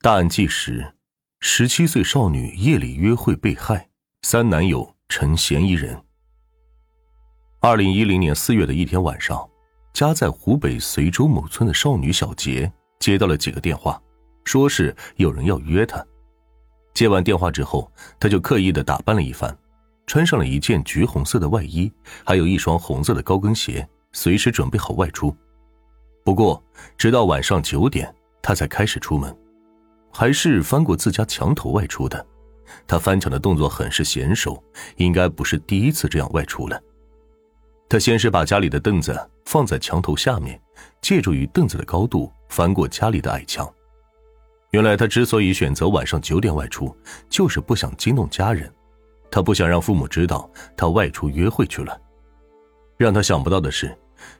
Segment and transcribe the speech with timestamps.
[0.00, 0.94] 大案纪实：
[1.40, 3.88] 十七岁少女夜里约会被害，
[4.22, 6.00] 三男友成嫌疑人。
[7.58, 9.44] 二零一零年四月的一天晚上，
[9.92, 14.00] 家在湖北随州某村的少女小杰接到了几个电话，
[14.44, 16.06] 说是有人要约她。
[16.94, 17.90] 接完电话之后，
[18.20, 19.58] 她就刻意的打扮了一番，
[20.06, 21.92] 穿上了一件橘红色的外衣，
[22.24, 25.36] 还有一双红色的高跟鞋，随时准备好外出。
[26.24, 26.62] 不过，
[26.96, 29.36] 直到晚上九点，她才开始出门。
[30.18, 32.26] 还是翻过自家墙头外出的，
[32.88, 34.60] 他翻墙的动作很是娴熟，
[34.96, 36.82] 应该不是第一次这样外出了。
[37.88, 40.60] 他先是把家里的凳子放在墙头下面，
[41.00, 43.72] 借助于凳子的高度翻过家里的矮墙。
[44.72, 46.92] 原来他之所以选择晚上九点外出，
[47.30, 48.68] 就是不想惊动家人，
[49.30, 51.96] 他不想让父母知道他外出约会去了。
[52.96, 53.96] 让他想不到的是，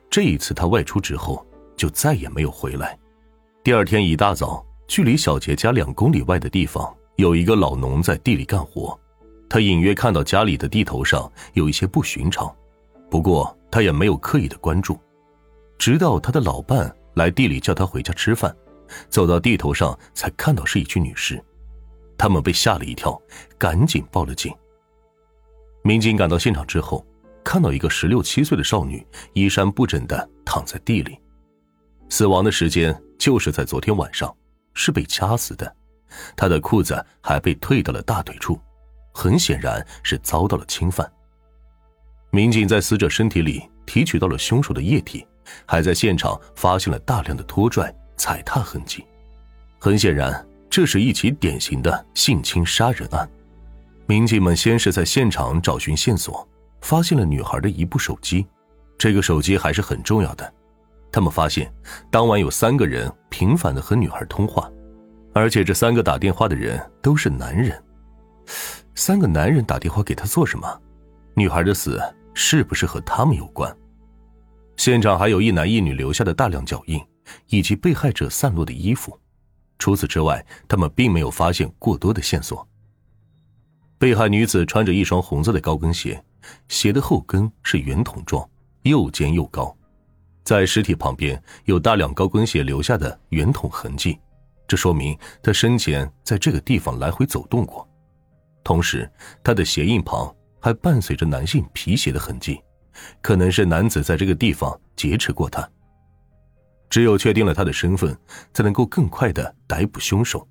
[0.09, 2.99] 这一次他外出之后就再也没有回来。
[3.63, 4.68] 第二天一大早。
[4.89, 8.99] 距离小杰家两公里外的地方，有一个老农在地里干活。
[9.47, 12.51] 他隐约看到家里的地头上有一些不寻常，
[13.07, 14.99] 不过他也没有刻意的关注。
[15.77, 18.53] 直到他的老伴来地里叫他回家吃饭，
[19.09, 21.39] 走到地头上才看到是一具女尸。
[22.17, 23.21] 他们被吓了一跳，
[23.59, 24.51] 赶紧报了警。
[25.83, 27.05] 民警赶到现场之后，
[27.43, 31.15] 看到一个十六七岁的少女衣衫不整的躺在地里，
[32.09, 34.35] 死亡的时间就是在昨天晚上。
[34.79, 35.75] 是被掐死的，
[36.37, 38.57] 他的裤子还被退到了大腿处，
[39.11, 41.11] 很显然是遭到了侵犯。
[42.31, 45.27] 民警在死者身体里提取到了凶手的液体，
[45.65, 49.05] 还在现场发现了大量的拖拽、踩踏痕迹，
[49.79, 53.29] 很显然，这是一起典型的性侵杀人案。
[54.05, 56.47] 民警们先是在现场找寻线索，
[56.79, 58.47] 发现了女孩的一部手机，
[58.97, 60.53] 这个手机还是很重要的。
[61.11, 61.71] 他们发现，
[62.11, 64.71] 当晚有三个人频繁的和女孩通话，
[65.33, 67.81] 而且这三个打电话的人都是男人。
[68.95, 70.81] 三个男人打电话给他做什么？
[71.35, 72.01] 女孩的死
[72.33, 73.75] 是不是和他们有关？
[74.77, 77.01] 现场还有一男一女留下的大量脚印，
[77.47, 79.17] 以及被害者散落的衣服。
[79.77, 82.67] 除此之外，他们并没有发现过多的线索。
[83.97, 86.23] 被害女子穿着一双红色的高跟鞋，
[86.67, 88.47] 鞋的后跟是圆筒状，
[88.83, 89.75] 又尖又高。
[90.43, 94.19] 在尸体旁边有大量高跟鞋留下的圆筒痕迹，
[94.67, 97.87] 这说明他生前在这个地方来回走动过。
[98.63, 99.09] 同时，
[99.43, 102.59] 他的鞋印旁还伴随着男性皮鞋的痕迹，
[103.21, 105.67] 可能是男子在这个地方劫持过他。
[106.89, 108.17] 只有确定了他的身份，
[108.53, 110.47] 才能够更快的逮捕凶手。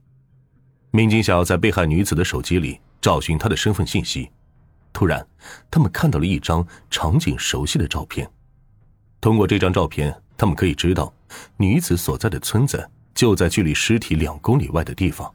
[0.93, 4.31] 民警想要在被害女子的手机里找寻她的身份信息，
[4.93, 5.27] 突然，
[5.71, 8.29] 他们看到了一张场景熟悉的照片。
[9.21, 11.13] 通过这张照片，他们可以知道，
[11.57, 15.33] 女子所在的村子就在距离尸体两公里外的地方。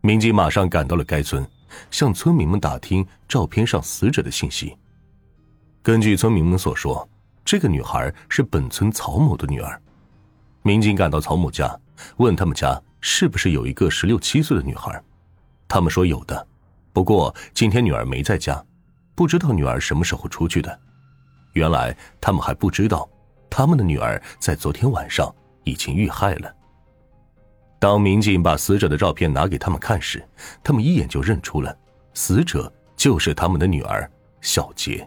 [0.00, 1.46] 民警马上赶到了该村，
[1.90, 4.76] 向村民们打听照片上死者的信息。
[5.82, 7.08] 根据村民们所说，
[7.44, 9.80] 这个女孩是本村曹某的女儿。
[10.62, 11.78] 民警赶到曹某家，
[12.16, 15.02] 问他们家是不是有一个十六七岁的女孩。
[15.68, 16.46] 他们说有的，
[16.92, 18.64] 不过今天女儿没在家，
[19.14, 20.80] 不知道女儿什么时候出去的。
[21.54, 23.08] 原来他们还不知道，
[23.48, 25.34] 他们的女儿在昨天晚上
[25.64, 26.54] 已经遇害了。
[27.78, 30.24] 当民警把死者的照片拿给他们看时，
[30.62, 31.76] 他们一眼就认出了
[32.14, 34.10] 死者就是他们的女儿
[34.40, 35.06] 小杰。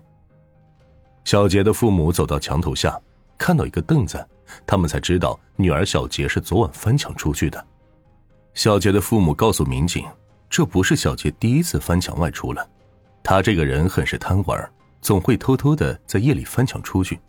[1.24, 3.00] 小杰的父母走到墙头下，
[3.38, 4.25] 看到一个凳子，
[4.66, 7.66] 他们才知道女儿小杰是昨晚翻墙出去的。
[8.53, 10.06] 小杰的父母告诉民警，
[10.50, 12.66] 这不是小杰第一次翻墙外出了，
[13.22, 14.72] 他这个人很是贪玩。
[15.02, 17.19] 总会偷偷的在夜里翻墙出去。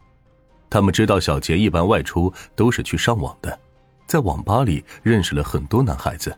[0.70, 3.58] 他们知道小杰一般外出都是去上网的，
[4.06, 6.36] 在网吧里认识了很多男孩子，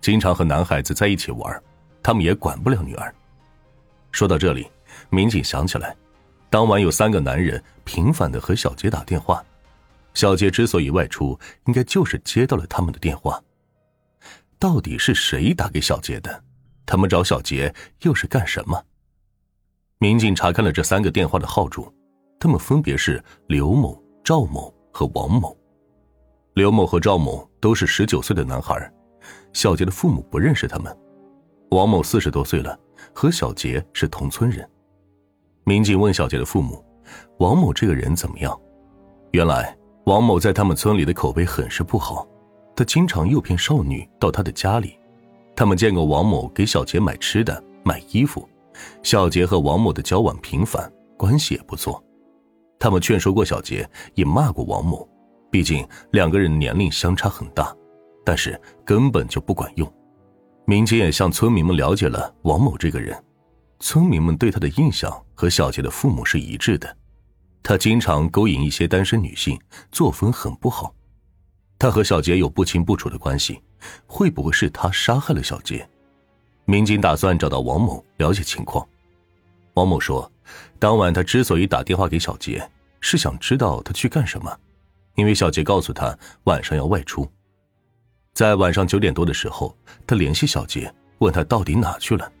[0.00, 1.62] 经常和男孩子在一起玩。
[2.02, 3.14] 他们也管不了女儿。
[4.10, 4.70] 说到这里，
[5.08, 5.96] 民警想起来，
[6.50, 9.42] 当晚有三个男人频繁的和小杰打电话。
[10.14, 13.40] 小杰之所以外出，应该就是接到了他们的电话。
[14.58, 16.42] 到底是谁打给小杰的？
[16.84, 18.80] 他们找小杰又是干什么？
[20.02, 21.86] 民警查看了这三个电话的号主，
[22.40, 25.56] 他们分别是刘某、赵某和王某。
[26.54, 28.92] 刘某和赵某都是十九岁的男孩，
[29.52, 30.92] 小杰的父母不认识他们。
[31.70, 32.76] 王某四十多岁了，
[33.14, 34.68] 和小杰是同村人。
[35.62, 36.84] 民警问小杰的父母
[37.38, 38.60] ：“王某这个人怎么样？”
[39.30, 39.72] 原来，
[40.06, 42.26] 王某在他们村里的口碑很是不好，
[42.74, 44.98] 他经常诱骗少女到他的家里。
[45.54, 48.48] 他们见过王某给小杰买吃的、买衣服。
[49.02, 52.02] 小杰和王某的交往频繁，关系也不错。
[52.78, 55.08] 他们劝说过小杰，也骂过王某，
[55.50, 57.74] 毕竟两个人年龄相差很大。
[58.24, 59.92] 但是根本就不管用。
[60.64, 63.20] 民警也向村民们了解了王某这个人，
[63.80, 66.96] 村民们对他的印象和小杰的父母是一致的。
[67.64, 70.94] 他经常勾引一些单身女性，作风很不好。
[71.78, 73.60] 他和小杰有不清不楚的关系，
[74.06, 75.88] 会不会是他杀害了小杰？
[76.72, 78.88] 民警打算找到王某了解情况。
[79.74, 80.32] 王某说，
[80.78, 82.66] 当晚他之所以打电话给小杰，
[82.98, 84.58] 是想知道他去干什么，
[85.16, 87.30] 因为小杰告诉他晚上要外出。
[88.32, 89.76] 在晚上九点多的时候，
[90.06, 92.32] 他联系小杰，问他到底哪去了。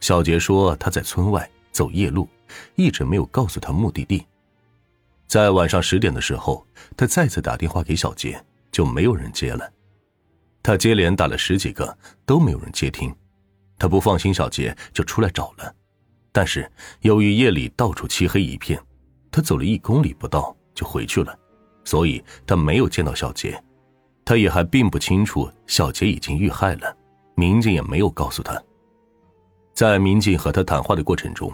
[0.00, 2.28] 小杰说他在村外走夜路，
[2.74, 4.22] 一直没有告诉他目的地。
[5.26, 6.62] 在晚上十点的时候，
[6.94, 8.38] 他再次打电话给小杰，
[8.70, 9.66] 就没有人接了。
[10.62, 11.96] 他接连打了十几个，
[12.26, 13.10] 都没有人接听。
[13.82, 15.74] 他不放心小杰，就出来找了。
[16.30, 16.70] 但是
[17.00, 18.80] 由于夜里到处漆黑一片，
[19.28, 21.36] 他走了一公里不到就回去了，
[21.82, 23.60] 所以他没有见到小杰。
[24.24, 26.96] 他也还并不清楚小杰已经遇害了，
[27.34, 28.56] 民警也没有告诉他。
[29.74, 31.52] 在民警和他谈话的过程中，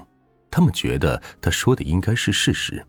[0.51, 2.87] 他们觉得他说的应该是事实，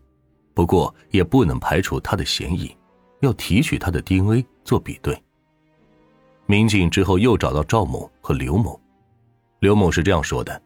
[0.52, 2.76] 不过也不能排除他的嫌疑，
[3.20, 5.18] 要提取他的 DNA 做比对。
[6.44, 8.78] 民警之后又找到赵某和刘某，
[9.60, 10.60] 刘某是这样说的：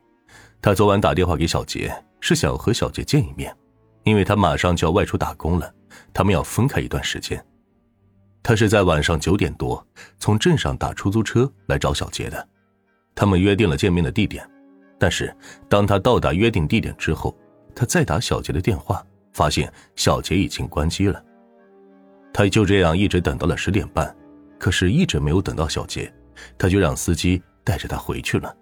[0.62, 3.54] 他昨晚打电话给小杰，是想和小杰见一面，
[4.04, 5.74] 因为他马上就要外出打工了，
[6.12, 7.44] 他们要分开一段时间。
[8.40, 9.84] 他是在晚上九点多
[10.18, 12.48] 从镇上打出租车来找小杰的，
[13.16, 14.48] 他们约定了见面的地点，
[14.96, 15.34] 但是
[15.68, 17.36] 当他到达约定地点之后，
[17.74, 21.20] 他再打小杰的电话，发现小杰已经关机了。
[22.32, 24.14] 他就这样一直等到了十点半，
[24.56, 26.12] 可是一直没有等到小杰，
[26.56, 28.54] 他就让司机带着他回去了。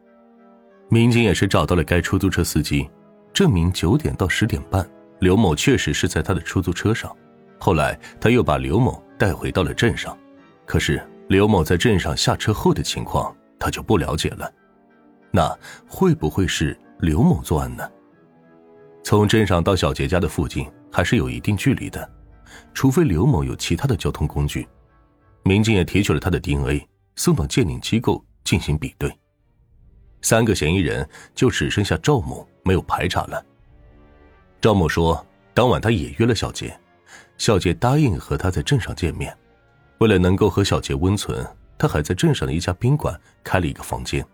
[0.92, 2.86] 民警也是找到了该出租车司机，
[3.32, 4.86] 证明九点到十点半，
[5.20, 7.10] 刘某确实是在他的出租车上。
[7.58, 9.02] 后来他又把刘某。
[9.18, 10.18] 带回到了镇上，
[10.66, 14.52] 可是刘某在镇上下车后的情况，他就不了解了。
[15.30, 15.56] 那
[15.86, 17.88] 会不会是刘某作案呢？
[19.04, 22.10] 从镇上到小杰家的附近还是有一定距离的，
[22.74, 24.66] 除非刘某有其他的交通工具。
[25.44, 26.84] 民警也提取了他的 DNA，
[27.14, 29.08] 送到鉴定机构进行比对。
[30.22, 33.44] 三个嫌疑人就只剩下赵某没有排查了。
[34.60, 36.74] 赵某说，当晚他也约了小杰。
[37.36, 39.36] 小杰答应和他在镇上见面，
[39.98, 41.44] 为了能够和小杰温存，
[41.76, 44.24] 他还在镇上的一家宾馆开了一个房间。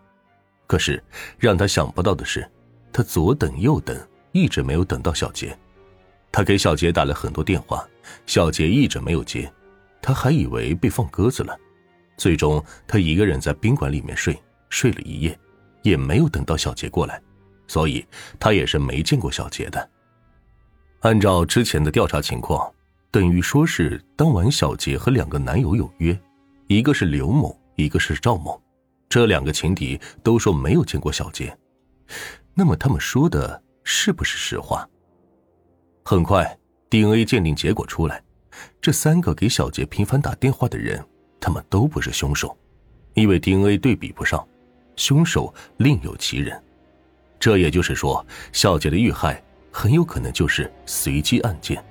[0.67, 1.03] 可是
[1.39, 2.47] 让他想不到的是，
[2.93, 3.97] 他左等右等，
[4.31, 5.57] 一直没有等到小杰。
[6.31, 7.83] 他给小杰打了很多电话，
[8.27, 9.51] 小杰一直没有接，
[9.99, 11.57] 他还以为被放鸽子了。
[12.15, 14.39] 最终，他一个人在宾馆里面睡，
[14.69, 15.39] 睡了一夜，
[15.81, 17.21] 也没有等到小杰过来，
[17.67, 18.05] 所以
[18.39, 19.89] 他也是没见过小杰的。
[21.01, 22.71] 按照之前的调查情况。
[23.11, 26.15] 等于说是当晚小杰和两个男友有约，
[26.67, 28.61] 一个是刘某，一个是赵某，
[29.09, 31.57] 这两个情敌都说没有见过小杰，
[32.53, 34.87] 那么他们说的是不是实话？
[36.05, 36.55] 很快
[36.87, 38.21] ，DNA 鉴定结果出来，
[38.79, 41.03] 这三个给小杰频繁打电话的人，
[41.39, 42.55] 他们都不是凶手，
[43.15, 44.47] 因为 DNA 对比不上，
[44.99, 46.61] 凶手另有其人，
[47.39, 49.41] 这也就是说，小杰的遇害
[49.71, 51.81] 很有可能就是随机案件。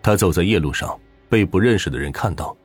[0.00, 0.96] 他走在夜路上，
[1.28, 2.56] 被不认识的人看到，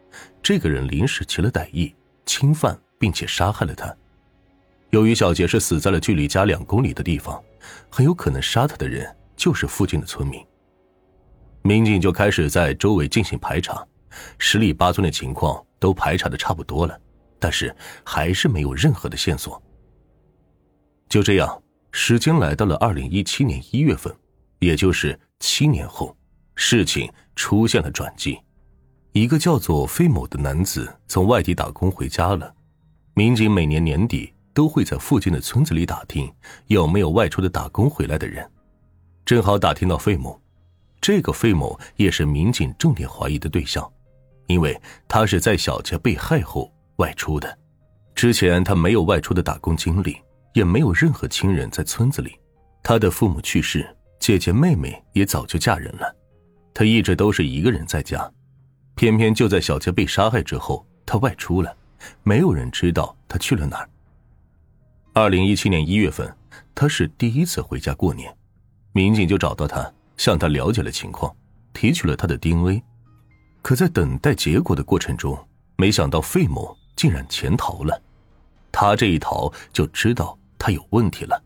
[0.44, 1.96] 这个人临时起了歹意，
[2.28, 3.92] 侵犯并且杀害了他。
[4.92, 7.44] 由于小杰是死在了距离家两公里的地方，
[7.90, 10.40] 很有可能杀他的人就是附近的村民。
[11.64, 13.84] 民警就开始在周围进行排查，
[14.38, 16.96] 十里八村的情况都排查的差不多了，
[17.44, 19.62] 但是还是没有任何的线索。
[21.10, 24.16] 就这样，时间来到了二零一七年一月份，
[24.60, 26.16] 也就是七年后。
[26.56, 28.40] 事情出现了转机，
[29.12, 32.56] 一个叫做费某的男子从外地打工回家了。
[33.14, 36.34] 民警每年年底都会在附近的村子里打听
[36.68, 38.50] 有没有外出的打工回来的人，
[39.26, 40.42] 正好打听到费某。
[41.02, 43.92] 这个费某也是民警重点怀疑的对象，
[44.48, 46.72] 因为他是在小杰被害后
[47.04, 47.60] 外出的，
[48.16, 50.16] 之前他没有外出的打工经历，
[50.54, 52.40] 也没有任何亲人在村子里。
[52.82, 53.86] 他的父母去世，
[54.22, 56.16] 姐姐妹妹也早就嫁人了。
[56.74, 58.32] 他一直都是一个人在家，
[58.96, 61.76] 偏偏就在小杰被杀害之后，他外出了，
[62.24, 63.90] 没有人知道他去了哪儿。
[65.12, 66.34] 二零一七年一月份，
[66.74, 68.34] 他是第一次回家过年，
[68.94, 71.36] 民警就找到他，向他了解了情况，
[71.74, 72.82] 提取了他的 DNA。
[73.62, 75.38] 可在等待结果的过程中，
[75.76, 78.02] 没想到费某竟然潜逃了。
[78.72, 81.42] 他这一逃，就知道他有问题了。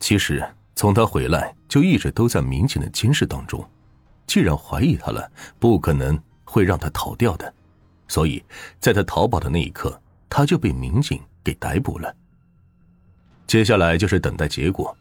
[0.00, 0.42] 其实
[0.74, 3.68] 从他回来就一直都在民警的监视当中。
[4.26, 7.52] 既然怀疑他了，不可能会让他逃掉的。
[8.06, 8.42] 所以
[8.78, 12.14] 在他逃跑的那一刻，他就被民警给逮捕了。
[13.46, 14.96] 接下来就是等待结果，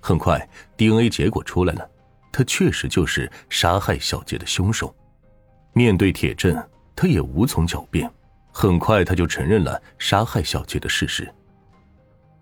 [0.00, 1.88] 很快 DNA 结果出来了，
[2.32, 4.94] 他确实就是杀害小杰的凶手。
[5.72, 6.56] 面对铁证，
[6.96, 8.10] 他也无从狡辩，
[8.52, 11.32] 很快他就承认了杀害小杰的事实。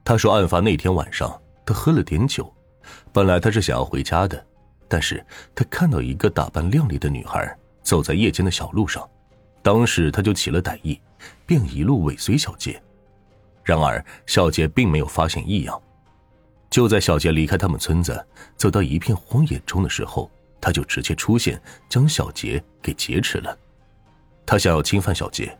[0.05, 2.53] 他说，案发那天晚上，他喝了点酒，
[3.13, 4.43] 本来他是想要回家的，
[4.89, 5.25] 但是
[5.55, 9.09] 他看到一个打扮靓丽的女孩走在夜间的小路上，
[9.63, 10.99] 当时他就起了歹意，
[11.45, 12.83] 便一路尾随小杰。
[13.63, 15.79] 然而小杰并没有发现异样，
[16.71, 23.55] 就在小杰离开他们村子，走到一片荒野中的时候，他就直接出现，将小杰给劫持了。
[24.47, 25.55] 他想要侵犯小杰，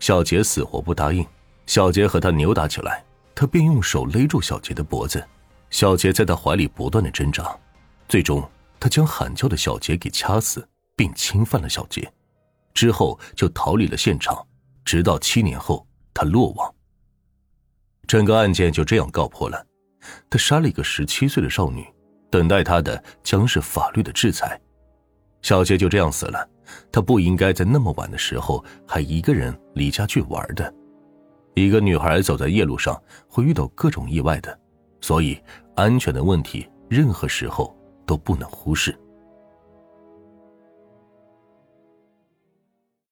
[0.00, 1.26] 小杰死活不答应，
[1.66, 3.04] 小杰和他扭打起来。
[3.34, 5.26] 他便用手勒住小杰的脖子，
[5.70, 7.56] 小杰在他怀里不断的挣扎，
[8.06, 8.46] 最终
[8.78, 12.12] 他将喊叫的小杰给掐死，并侵犯了小杰，
[12.74, 14.46] 之后就逃离了现场，
[14.84, 16.72] 直到七年后他落网。
[18.06, 19.66] 整个案件就这样告破了，
[20.28, 21.86] 他杀了一个十七岁的少女，
[22.30, 24.60] 等待他的将是法律的制裁。
[25.40, 26.46] 小杰就这样死了，
[26.90, 30.72] 他不应该在那么晚的时候还一个人离家去玩的。
[31.54, 34.58] 一个女孩走在夜路上会遇到各种意外的，
[35.00, 35.38] 所以
[35.74, 37.76] 安全的问题任何时候
[38.06, 38.98] 都不能忽视。